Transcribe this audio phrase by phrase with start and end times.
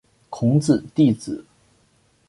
[0.31, 1.45] 孔子弟子。